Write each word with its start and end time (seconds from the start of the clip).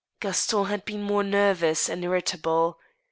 Gaston 0.19 0.65
had 0.65 0.83
been 0.83 1.03
more 1.03 1.21
nervous 1.23 1.87
and 1.87 2.03
irritable. 2.03 2.79